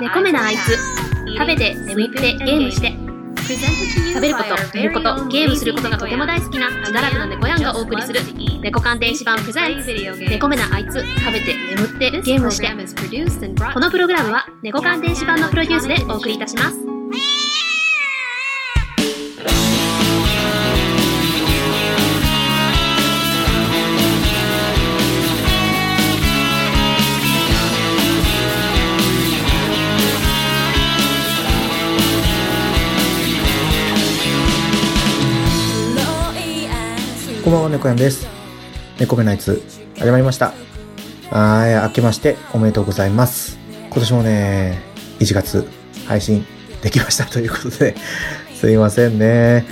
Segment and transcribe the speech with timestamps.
[0.00, 0.76] 猫目なあいつ
[1.36, 2.92] 食べて眠ってゲームして
[4.14, 8.20] 食べること寝ることゲームすることがとても大好きな自堕落な猫やんがお送りする
[8.62, 12.68] 猫鑑電子版プレゼンツ猫目なあいつ食べて眠ってゲームして
[13.72, 16.83] このプログラムは猫鑑電子版のプロデュースでお送りいたします
[37.44, 38.26] こんばんは、猫やんです。
[38.98, 39.60] 猫目ナイツ、
[39.98, 40.54] 始まりました。
[41.30, 43.58] はい、明けましておめでとうございます。
[43.90, 44.80] 今年もね、
[45.18, 45.68] 1月
[46.06, 46.46] 配信
[46.80, 47.96] できましたということで、
[48.54, 49.66] すいませんね。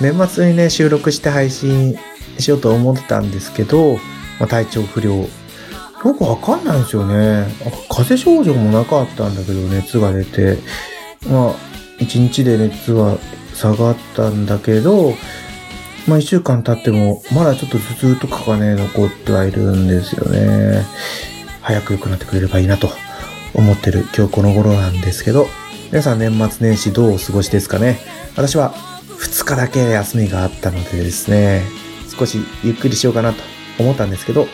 [0.00, 1.96] 年末にね、収録して配信
[2.40, 3.98] しようと思ってたんですけど、
[4.40, 5.14] まあ、体調不良。
[5.14, 5.28] よ
[6.18, 7.46] くわかんないんですよね。
[7.88, 10.58] 風邪症状もなかったんだけど、熱が出て、
[11.30, 11.54] まあ、
[12.00, 13.16] 1日で熱は
[13.54, 15.14] 下がったんだけど、
[16.06, 20.84] まあ一週間経っても、まだちょっと頭痛とかがね、残ってはいるんですよね。
[21.60, 22.90] 早く良くなってくれればいいなと
[23.54, 25.46] 思ってる今日この頃なんですけど、
[25.90, 28.00] 皆さん年末年始どうお過ごしですかね
[28.34, 28.72] 私は
[29.18, 31.62] 2日だけ休みがあったのでですね、
[32.08, 33.42] 少しゆっくりしようかなと
[33.78, 34.46] 思ったんですけど、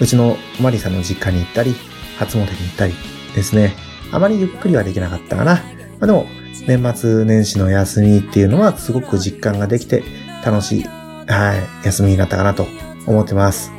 [0.00, 1.74] うちのマリさんの実家に行ったり、
[2.18, 2.94] 初詣に行ったり
[3.34, 3.74] ですね、
[4.12, 5.54] あまりゆっくりはできなかったかな。
[5.54, 5.60] ま
[6.02, 6.26] あでも、
[6.66, 10.04] 年末年始の休みっていうのはすごく実感ができて、
[10.44, 12.66] 楽しい、はい、休みになったかなと
[13.06, 13.72] 思ってます。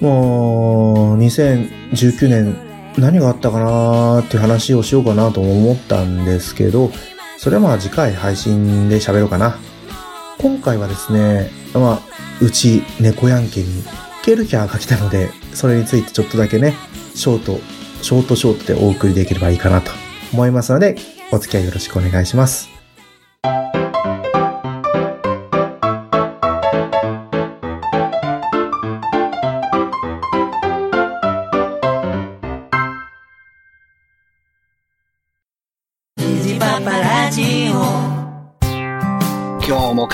[0.00, 2.56] もう、2019年
[2.98, 6.90] 何があったかなーっていう話をしようかなと思ったんですけど、
[7.38, 9.58] それはまあ次回配信で喋ろうかな。
[10.38, 12.00] 今回はですね、まあ、
[12.40, 13.84] うち猫やん家に
[14.22, 16.74] ケルキャーが来たので、それについてちょっとだけね、
[17.14, 17.60] ショート、
[18.02, 19.90] ショートショートでお送りできればいいかなと
[20.32, 20.96] 思いますので、
[21.30, 22.68] お付き合いよろしくお願いします。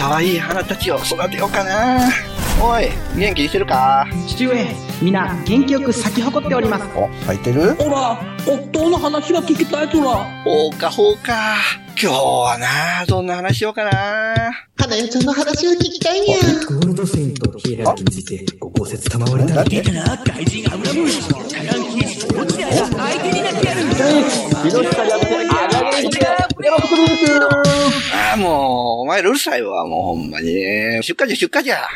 [0.09, 2.09] 可愛い花たちを育てようかな。
[2.63, 4.07] おい、元気にしてるか？
[4.27, 4.67] 父上、
[5.03, 6.87] 皆元気よく咲き誇っております。
[6.97, 7.75] お、咲いてる？
[7.75, 10.25] ほら、夫の話が聞きたいとら。
[10.45, 11.57] ほうかほうか。
[12.01, 13.91] 今日はな、どんな話しようかな。
[14.79, 16.39] 花代ちゃんの話を聞きたいにゃ。
[16.39, 19.65] ゴールドセインとヒエラルについてご考説賜りたい。
[19.69, 21.21] 出たな、外人アブラムシ。
[21.29, 23.83] カランキース、落ちないが相手になってやる。
[23.83, 25.49] ああ、もう、
[29.19, 30.53] お前らうるさいわ、もうほんまに。
[31.03, 31.89] 出荷じゃ、出荷じゃ。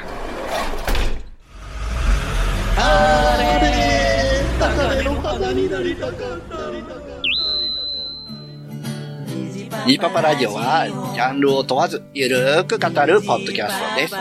[9.87, 14.17] ニーパパラジオは、ジャンルを問わず、ゆるーく語るポッドキャストです。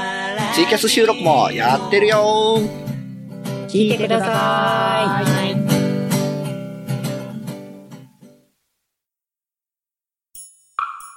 [0.53, 2.59] ツイキャス収録もやってるよ
[3.67, 5.23] 聞いてくださ
[5.67, 5.80] い。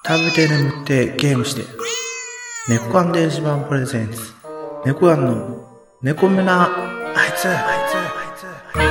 [0.07, 1.63] 食べて眠ってゲームして。
[2.69, 4.21] 猫缶電子版プレゼンツ。
[4.85, 5.67] 猫缶の
[6.03, 7.97] 猫目なあいつ、あいつ、
[8.77, 8.85] あ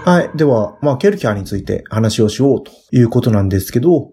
[0.00, 0.08] いつ。
[0.08, 0.30] はい。
[0.34, 4.08] では、まあ、ケルヒャーについて話をしようということなんですけど、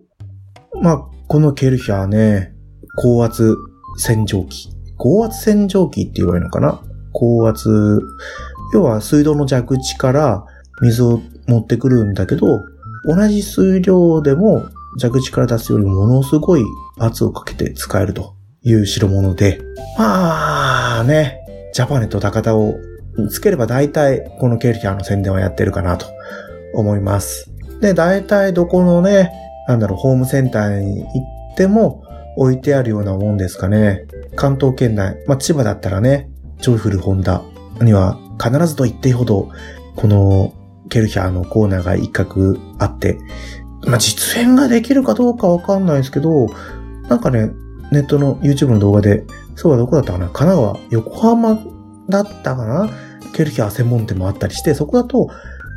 [0.81, 0.97] まあ、
[1.30, 2.53] このケルヒャーね、
[2.97, 3.56] 高圧
[3.96, 4.75] 洗浄機。
[4.97, 6.81] 高圧洗浄機って言えばいいのかな？
[7.13, 8.01] 高圧、
[8.74, 10.46] 要は水道の蛇口から
[10.81, 12.59] 水を持ってくるんだけど、
[13.06, 14.68] 同じ水量でも
[15.00, 16.64] 蛇口から出すよりもものすごい
[16.98, 19.62] 圧をかけて使えるという代物で、
[19.98, 21.40] まあね、
[21.74, 22.76] ジャパネと高田を
[23.30, 26.06] つければ大体このケルヒャーの宣伝はやってるかなと
[26.74, 27.52] 思います。
[27.80, 29.32] で、大体どこのね、
[29.68, 31.06] なんだろう、ホームセンターに行
[31.54, 32.04] っても
[32.36, 34.06] 置いてあるようなもんですかね。
[34.36, 36.30] 関東圏内、まあ千葉だったらね、
[36.60, 37.42] ジョイフルホンダ
[37.81, 39.50] には必ずと言っていいほど、
[39.95, 40.54] この
[40.90, 43.18] ケルヒャーのコーナーが一角あって、
[43.86, 46.48] まあ、実演ができるかどうかわかんないですけど、
[47.08, 47.52] なんかね、
[47.92, 50.26] ネットの YouTube の動画で、そうはどこだったかな？
[50.28, 51.60] 神奈川、横浜
[52.08, 52.90] だったかな？
[53.34, 55.30] ケルヒャー専門店もあったりして、そこだと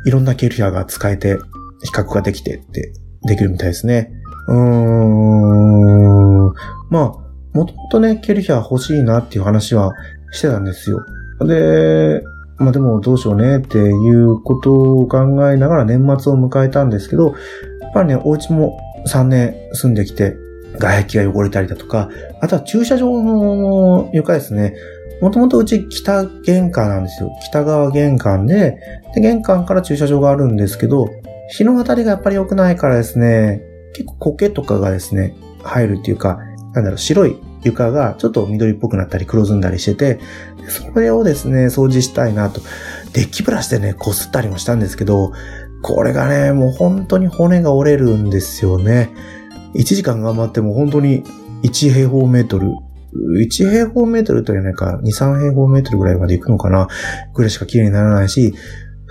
[0.05, 1.37] いろんなケルヒャーが使えて、
[1.81, 4.11] 比較ができてって、できるみたいですね。
[4.47, 6.53] うーん。
[6.89, 7.11] まあ、
[7.53, 9.91] もともとね、ケルヒャー欲しいなっていう話は
[10.31, 11.05] してたんですよ。
[11.41, 12.21] で、
[12.57, 15.19] まあでもどうしようねっていうことを考
[15.51, 17.33] えながら年末を迎えたんですけど、
[17.93, 20.35] ぱりね、お家も3年住んできて、
[20.77, 22.09] 外壁が汚れたりだとか、
[22.41, 24.75] あとは駐車場の床ですね。
[25.21, 27.29] もともとうち北玄関なんですよ。
[27.49, 28.77] 北側玄関で、
[29.15, 31.07] で、玄関から駐車場があるんですけど、
[31.49, 33.61] 日の当たりがやっぱり良くないからですね、
[33.93, 36.39] 結構苔とかがですね、入るっていうか、
[36.73, 40.19] なんだろう、白い床がちょっと緑っぽくなったり黒ずんだりしてて、
[40.67, 42.61] それをですね、掃除したいなと。
[43.13, 45.31] デッキブラシでね、擦ったりもしたんですけど、
[45.83, 49.11] これがね、もう本当に骨が折れるんですよね。
[49.75, 51.23] 1時間頑張っても本当に
[51.63, 52.69] 1平方メートル、
[53.41, 56.87] 1平方メートルというか、2、3平方メートルぐらいまで行くのかな
[57.33, 58.53] ぐらいしか綺麗にならないし、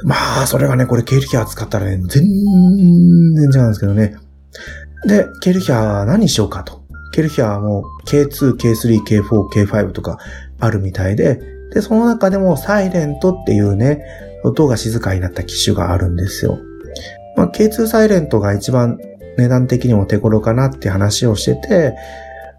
[0.04, 2.22] まあ、それがね、これケルヒャー使ったらね、全然
[3.52, 4.16] 違うんですけどね。
[5.06, 6.82] で、ケルヒャー何しようかと。
[7.12, 10.18] ケルヒャーも K2、K3、K4、K5 とか
[10.58, 11.38] あるみたいで、
[11.74, 14.02] で、その中でもサイレントっていうね、
[14.44, 16.58] 音が静かになった機種があるんですよ。
[17.36, 18.98] まあ、K2 サイレントが一番
[19.38, 21.94] 値段的にも手頃かなって話をしてて、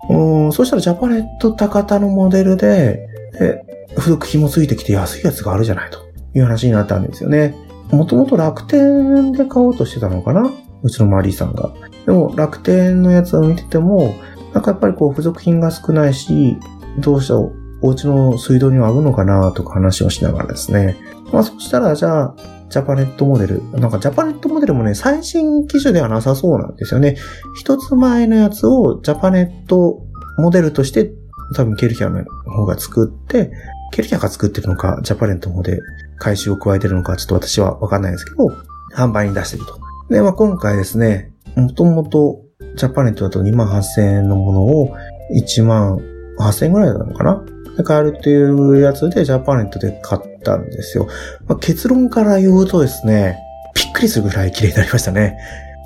[0.10, 3.08] うん、そしたらジャパネット高田のモデルで、
[3.40, 3.64] で、
[3.96, 6.00] 付属紐ついてきて安いやつがあるじゃないと
[6.34, 7.56] いう話になったんですよね。
[7.92, 10.52] もともと楽天で買おうとしてたのかな？
[10.82, 11.72] うちのマリーさんが。
[12.06, 14.16] でも楽天のやつを見てても、
[14.54, 16.58] なんかやっぱりこう付属品が少ないし、
[16.98, 17.54] どうしたお
[17.84, 20.98] 家の水道には合うのかなとか話をしながらですね。
[21.34, 22.36] まあそしたらじゃあ、
[22.70, 23.62] ジャパネットモデル。
[23.72, 27.18] なんかジャパネットモデルもね、最新機種ではなさそうなんですよね。
[27.56, 30.02] 一つ前のやつをジャパネット
[30.38, 31.12] モデルとして
[31.56, 33.52] 多分ケルヒャーの方が作って、
[33.92, 35.80] ケルヒャーが作ってるのか、ジャパネットの方で
[36.18, 38.48] 回収を加えてるのか、ちょっと私はわかんないですけど、
[38.96, 39.80] 販売に出してると。
[40.10, 42.42] で、まあ今回ですね、もともと
[42.76, 44.96] ジャパネットだと2万8000円のものを
[45.36, 45.98] 1万
[46.40, 47.44] 8000円ぐらいなのかな
[47.78, 51.08] で買えるっていうやつでジャパネットで買ったんですよ。
[51.48, 53.38] まあ、結論から言うとですね、
[53.76, 55.38] びっくりするぐらい綺麗になりましたね。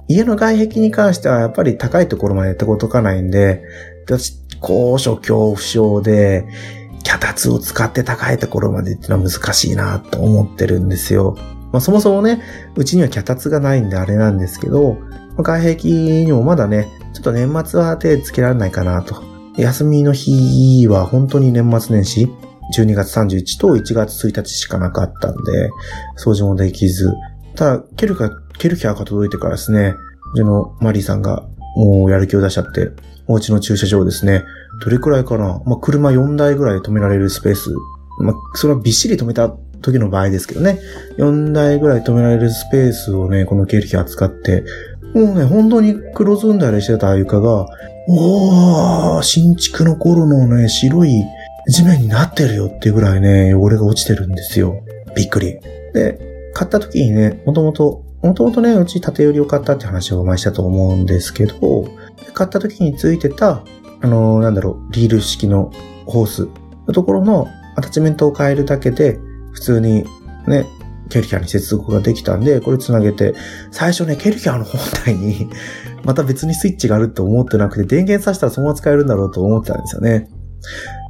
[0.07, 3.63] 家の外壁に関してはやっぱり高いところまで手とかないんで、
[4.05, 6.45] 私、高所恐怖症で、
[7.03, 11.37] 脚立を使って高いところまでっていうのは難しいなと思ってるんですよ。
[11.71, 12.41] まあ、そもそもね、
[12.75, 14.97] うちには脚立がないんであれなんですけど、
[15.37, 19.26] 外壁にもまだね、ちょっと年末は手つけられないかなと。
[19.57, 22.29] 休みの日は本当に年末年始、
[22.77, 25.69] 12月31と1月1日しかなかったんで、
[26.17, 27.11] 掃除もできず。
[27.55, 29.95] ただ、ケルキャ、ケルキャーが届いてからですね、
[30.33, 32.91] うちのマリーさんがもうやる気を出しちゃって、
[33.25, 34.43] お家の駐車場ですね、
[34.83, 35.59] どれくらいかな？
[35.65, 37.71] まあ、車4台ぐらいで止められるスペース。
[38.19, 39.49] まあ、それはびっしり止めた
[39.81, 40.79] 時の場合ですけどね、
[41.17, 44.65] 4台ぐらい止められるスペースをね、このケルキャー使って
[45.13, 47.67] もうね、本当に黒ずんだりしてた床が、
[48.09, 51.23] おー、新築の頃のね、白い
[51.67, 54.81] 地面になってるよっていうぐらいね、汚れが落ちてるんですよ。
[55.15, 55.59] びっくり。
[55.93, 61.89] で、買った時にね、もともと、もともとね、うち縦売りを買ったって話を前したと思うんですけど、
[62.33, 63.63] 買った時についてた、
[64.01, 65.71] あのー、なんだろう、リール式の
[66.05, 66.47] ホース
[66.87, 69.19] のところのアタッチメントを変えるだけで、
[69.51, 70.05] 普通に
[70.47, 70.65] ね、
[71.09, 73.33] ケルヒャーに接続ができたんで、これ繋げて、
[73.71, 75.49] 最初ね、ケルヒャーの本体に
[76.07, 80.29] また別にスイッチがあるって思ってなくて、電源させたらそのまま使えるんだろうと思ってたんですよね。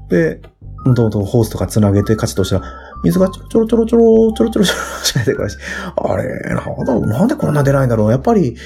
[0.10, 0.42] で、
[0.86, 2.66] もともとホースとか繋げてカチッとしたら、
[3.04, 5.58] 水がちょろちょろちょろちょろちょろちょろしか出てこないし、
[5.96, 8.12] あれ、なんだ、なんでこんな出ないんだろう。
[8.12, 8.58] やっぱり、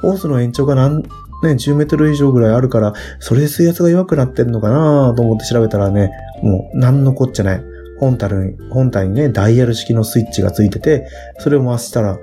[0.00, 1.08] ホースの延長が何、ね、
[1.42, 7.62] 10メートル以上ぐらいあるから、それで水圧が弱くなってんのかなと思って調べたらね、もう、何のこっちゃない。
[8.00, 11.06] 本体に、本体にね、ダイヤル式のスイッチがついてて、
[11.40, 12.18] それを回したら、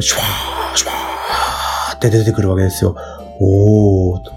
[0.00, 1.13] シュワー、シュワー
[1.94, 2.96] って出てくるわけですよ。
[3.40, 4.32] おーと。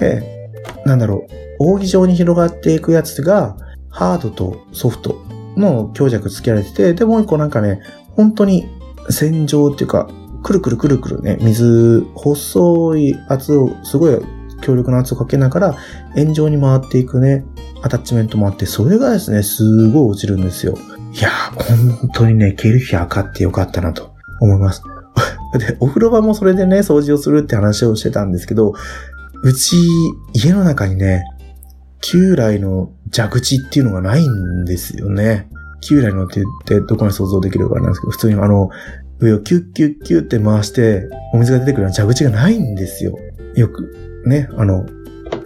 [0.00, 0.50] で、
[0.84, 1.26] なんだろ
[1.58, 3.56] う、扇状に広がっていくやつが、
[3.90, 5.22] ハードとソフト
[5.56, 7.80] の強弱付けられてて、で、もう一個なんかね、
[8.12, 8.68] 本当に
[9.08, 10.08] 線状っていうか、
[10.42, 14.18] くるくるくるくるね、水、細い圧を、すごい
[14.60, 15.76] 強力な圧をかけながら、
[16.16, 17.44] 円状に回っていくね、
[17.82, 20.74] アタッチメントもあって、それがですね、すごい落ちるんですよ。
[21.12, 24.82] いやー、本当にね、ケルヒャー買ってよかったなと思います。
[25.58, 28.74] で、お風呂場もそれでね、掃除をするって話をしてたんですけど、
[29.42, 29.76] うち、
[30.32, 31.24] 家の中にね、
[32.00, 35.48] 旧来の蛇口っていうのがないんですよね。
[35.80, 38.70] 旧来のって言ってどこに想像できるかなんですけど、普通にあの、
[39.20, 43.18] 上をキュッキュッキュッって回して、お水が出てくるような蛇口がないんですよ。
[43.54, 44.86] よく、ね、あの、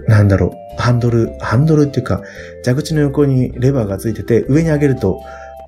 [0.07, 2.23] なんだろう、ハンドル、ハンドルっていうか、
[2.65, 5.21] 蛇口の横にレバーがついてて、上に上げると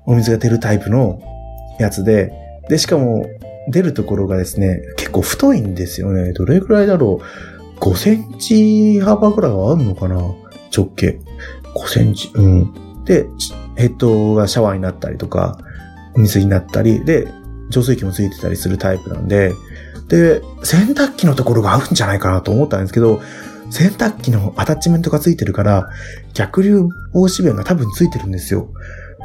[0.05, 1.21] お水が出るタイプの
[1.79, 2.31] やつで、
[2.69, 3.25] で、しかも
[3.69, 6.33] 出るところがですね、結構太いんですよね。
[6.33, 7.21] どれくらいだろ
[7.77, 10.15] う ?5 センチ幅くらいはあるのかな？
[10.75, 11.19] 直径。
[11.75, 12.31] 5センチ。
[12.33, 12.73] うん。
[13.05, 13.25] で、
[13.75, 15.57] ヘッドがシャワーになったりとか、
[16.15, 17.27] 水になったり、で、
[17.69, 19.53] 浄水器もついてたりするタイプなんで、
[20.07, 23.21] で、洗濯機のところが合うんじゃないかなと思ったんですけど、
[23.69, 25.89] 洗濯機のアタッチメントがついてるから、
[26.33, 28.67] 逆流防止弁が多分ついてるんですよ。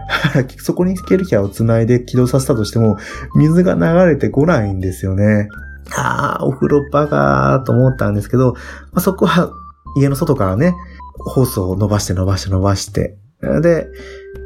[0.59, 2.97] そこにケルヒャーを繋いで起動させたとしても、
[3.35, 5.49] 水が流れてこないんですよね。
[5.97, 8.59] ああ、お風呂場が、と思ったんですけど、ま
[8.95, 9.51] あ、そこは
[9.97, 10.75] 家の外からね、
[11.19, 13.17] ホースを伸ばして伸ばして伸ばして、
[13.63, 13.89] で、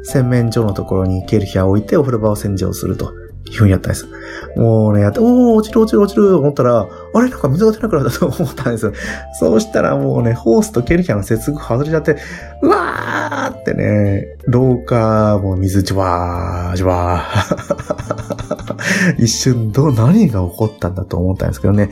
[0.03, 3.13] 洗面所のところにケルヒャーを置いてお風呂場を洗浄すると。
[3.45, 4.07] いう風にやったんです。
[4.55, 8.93] もうね、やって、おー、落ちる落ちる落ちると思ったら、あれなんか水が出なくなったと思ったんですよ。
[9.39, 12.17] そうしたらもうね、ホースとケルヒャの接続外れちゃって、
[12.61, 19.23] うわーってね、廊下もう水じわー、じわー。
[19.23, 21.89] 一瞬、どう、何が起こったんだと思ったんですけどね。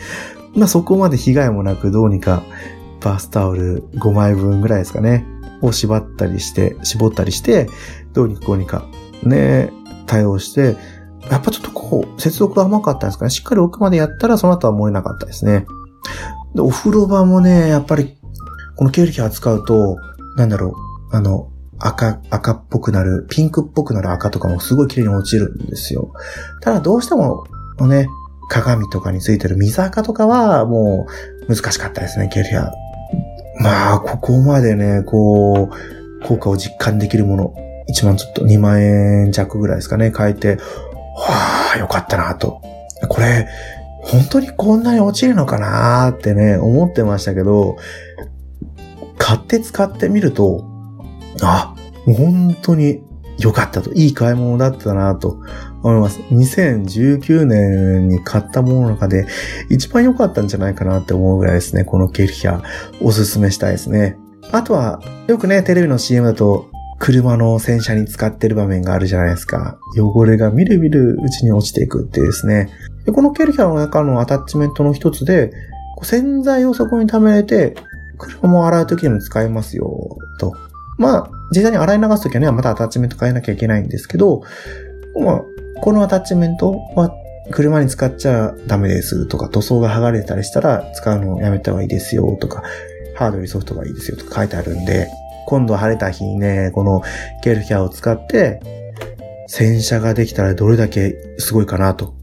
[0.55, 2.43] まあそこまで被害もなくどうにか
[3.01, 5.25] バスタオル5枚分ぐらいですかね。
[5.61, 7.69] を縛ったりして、絞ったりして、
[8.13, 8.85] どうにかこうにか
[9.23, 9.71] ね、
[10.05, 10.77] 対応して、
[11.29, 13.31] やっぱちょっとこう、接続が甘かったんですかね。
[13.31, 15.65] しっかり奥までやったらその後は漏れなかったですね。
[16.55, 18.17] で、お風呂場もね、やっぱり、
[18.75, 19.97] この経歴扱うと、
[20.37, 20.75] なんだろ
[21.11, 21.49] う、あの、
[21.79, 26.13] 赤、赤っぽくなる、ピンクっぽくなる赤とかもすごい綺麗に落ちるんですよ。
[26.61, 27.45] ただどうしても、
[27.81, 28.07] ね、
[28.49, 31.07] 鏡とかについてる水垢とかはも
[31.47, 32.69] う難しかったですね、ケルヒャ
[33.61, 37.53] まあ、ここまでね、こう、効果を実感できるもの、
[37.89, 40.57] 1万ちょっと2万円弱ぐらいですかね、変えて、
[41.19, 42.61] はあ、よかったなと。
[43.07, 43.47] これ、
[44.01, 47.77] 本当にこんなに落ちるのかなってね、思ってましたけど、
[49.17, 50.63] 買って使ってみると、
[51.41, 53.01] あ、本当に
[53.37, 53.93] 良かったと。
[53.93, 55.41] いい買い物だったなと
[55.83, 56.19] 思います。
[56.31, 59.27] 2019年に買ったものの中で
[59.69, 61.85] 一番良かったんじゃないかなって思うぐらいですね。
[61.85, 62.61] このケルヒャ
[63.01, 64.17] おすすめしたいですね。
[64.51, 69.79] あとは、よくね、テレビの CM だと、車の洗車に使ってる場面があるじゃないですか。
[69.97, 72.69] 汚れがみるみるうちに落ちていくっていうですね。
[73.05, 75.51] でこのケルヒャーの中のアタッチメントの一つで、
[76.03, 77.75] 洗剤をそこに溜めれて、
[78.17, 80.53] 車も洗うときにも使えますよ、と。
[80.97, 84.43] まあ、実際に洗い流すときはね、またアタッチメント変えなきゃいけないんですけど、
[85.19, 85.41] まあ、
[85.81, 87.13] このアタッチメントは
[87.51, 92.63] 車に使っちゃダメですとか、塗装が剥がれたりしたら使うのをやめた方がいいですよとか、
[93.15, 95.07] ハードよりソフトがいいですよとか書いてあるんで、
[95.49, 97.01] 今度晴れた日にね、この
[97.41, 98.61] ケルヒャーを使って、
[99.47, 102.13] 洗車ができたらどれだけすごいかなと、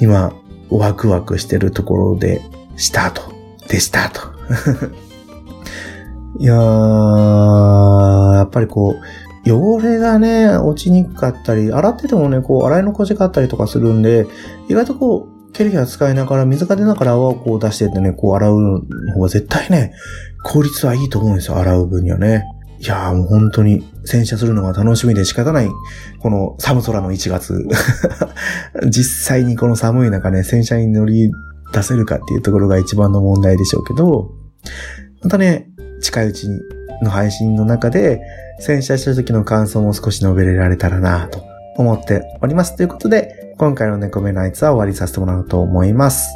[0.00, 0.32] 今、
[0.68, 2.42] ワクワクしてるところで、
[2.76, 3.32] したと、
[3.68, 4.20] でしたと。
[6.42, 8.96] いやー、やっぱりこ
[9.46, 14.26] う、汚れがね、落ちにくかったり、洗っててもね、こう、洗い残しがあったりとかするんで、
[14.68, 18.82] 意外とこう、ケルヒャー使いながら、水が出ながら泡をこう出してってね、こう洗う
[19.14, 19.92] 方が絶対ね、
[20.42, 22.44] 効率はいいと思うんですよ、洗う分にはね。
[22.82, 25.68] いやーもう本当に洗車するのが楽しみで仕方ない、
[26.18, 27.64] この寒空の1月。
[28.90, 31.30] 実際にこの寒い中ね、洗車に乗り
[31.72, 34.32] 出せるかっていうところが一番の問題でしょうけど、
[35.22, 35.68] またね、
[36.00, 36.60] 近いうちに
[37.02, 38.20] の配信の中で、
[38.58, 41.40] 洗車した時の感想も少し述べられたらなと
[41.76, 42.76] 思っております。
[42.76, 46.26] ということで、今回の猫目のあいつは終わりさせてもらおうと思います。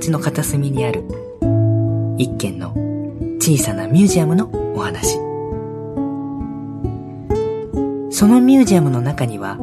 [0.00, 1.04] 町の片隅にある
[2.16, 2.72] 一軒の
[3.38, 5.16] 小さなミュージアムのお話。
[8.10, 9.56] そのミュージアムの中には、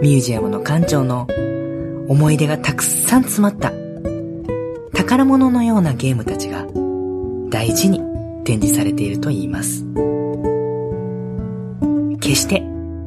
[0.00, 1.26] ミュージアムの館長の
[2.08, 3.72] 思い出がたくさん詰まった
[4.94, 6.64] 宝物のようなゲームたちが
[7.50, 7.98] 大事に
[8.44, 9.84] 展示されていると言います。
[12.20, 12.62] 決して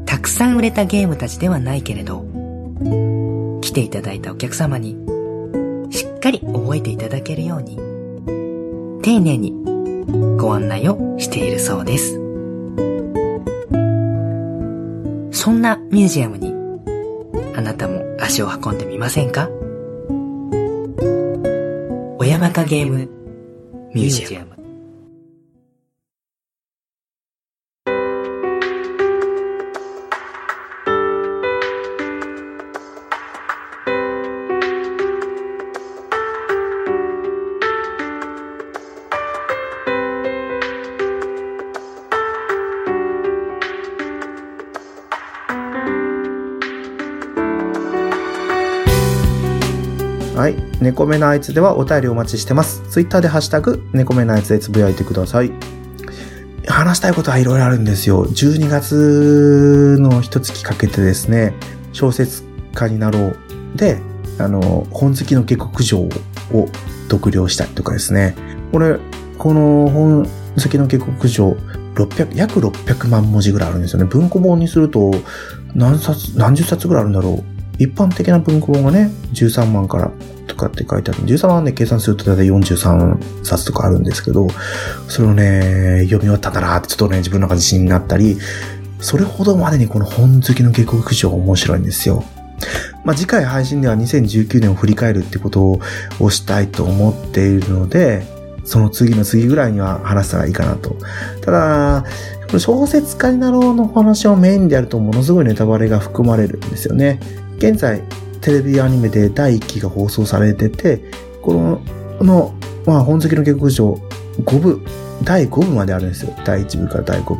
[0.05, 2.25] たくさん売れたゲームたちではないけれど、
[3.61, 5.04] 来ていただいたお客様に
[6.25, 7.75] かり覚えていただけるように
[9.03, 9.53] 丁寧に
[10.39, 12.15] ご案内をしているそうです。
[15.31, 16.51] そんなミュージアムに
[17.55, 19.51] あなたも足を運んでみませんか？
[22.17, 23.07] 親バカゲーム
[23.93, 24.54] ミュージアム
[50.85, 52.83] 猫目のあいつではお便りお待ちしてます。
[52.91, 55.51] ツイッターでハッシュタグ、猫目のあいつでつぶやいてください。
[56.67, 58.27] 話したいことはいろいろあるんですよ。
[58.27, 61.55] 12月の一月かけてですね、
[61.91, 62.43] 小説
[62.75, 63.35] 家になろう
[63.75, 63.99] で、
[64.37, 66.09] あの、本好きの下克上を
[67.09, 68.35] 読了したりとかですね。
[68.71, 68.99] これ、
[69.39, 71.57] この本先の下克上、
[71.95, 74.05] 600、約600万文字ぐらいあるんですよね。
[74.05, 75.15] 文庫本にすると、
[75.73, 77.54] 何冊、何十冊ぐらいあるんだろう。
[77.77, 80.11] 一般的な文庫本がね、13万から
[80.47, 81.23] とかって書いてある。
[81.23, 84.47] 13万ね、計算すると大体43冊とかあるんですけど、
[85.07, 88.37] それをね、読み終わったんだなってちょっとね、自分の中で自信になったり、
[88.99, 92.23] それほどまでにこの本好きの下克上面白いんですよ。
[93.03, 95.79] まあ、次回配信では2019年を振り返るってこと
[96.19, 98.25] をしたいと思っているので、
[98.63, 100.95] その次の次ぐらいには話したらいいかなと。
[101.41, 102.05] ただ、
[102.57, 107.19] 小説家になろうの話をメインでやるとものすごいネタバレが含まれるんですよね。
[107.57, 108.01] 現在、
[108.41, 111.01] テレビアニメで第1期が放送されてて、
[111.41, 111.81] この、
[112.19, 112.53] この、
[112.85, 113.99] まあ、本好きの下克上
[114.43, 114.81] 5部、
[115.23, 116.33] 第5部まであるんですよ。
[116.45, 117.39] 第1部から第5部。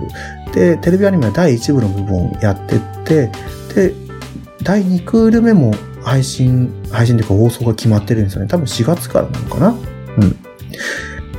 [0.54, 3.32] で、テレビアニメは第1部の部分をやってて、
[3.76, 3.94] で、
[4.64, 8.48] 第2クール目も配信、配信というか放送が決まってるんですよね。
[8.48, 9.76] 多分4月からなのかな？
[10.18, 10.36] うん。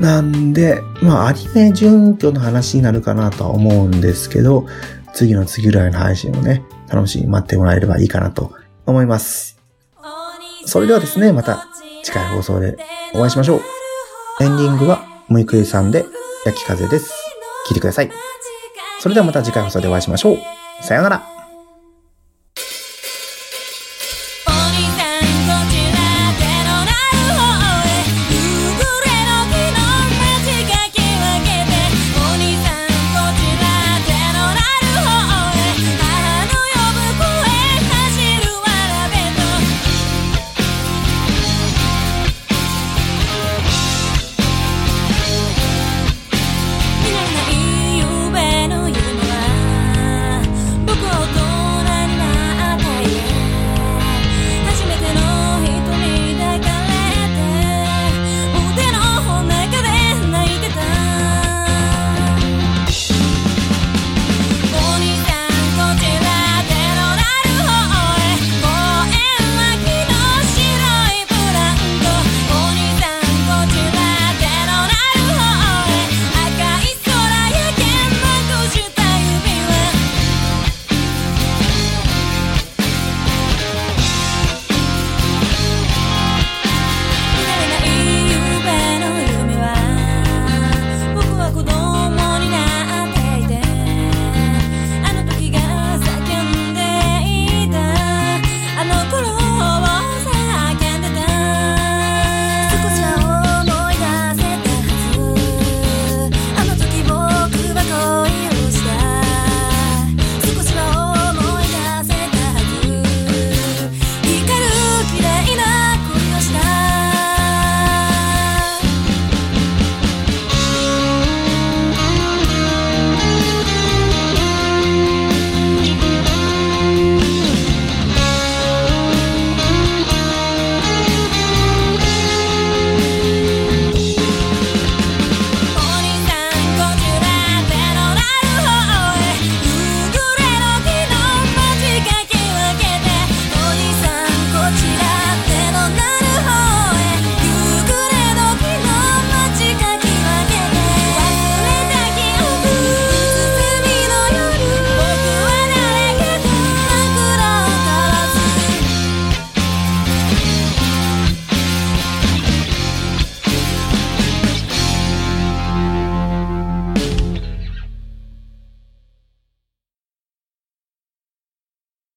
[0.01, 4.67] なんで、まあ、アニメ準拠の話になるかなとは思うんですけど、
[5.15, 8.53] 次の次ぐらいの配信をね、楽しみに待ってもらえればいいかなと
[8.87, 9.59] 思います。
[10.65, 11.69] それではですね、また
[12.03, 12.77] 次回放送で
[13.15, 13.63] お会いしましょう。
[14.41, 16.05] エンディングは、むいくえさんで、
[16.45, 17.13] 焼き風です。
[17.69, 18.11] 聞いてください。
[19.01, 20.39] それではまた次回放送でお会いしましょう。
[20.83, 21.36] さようなら。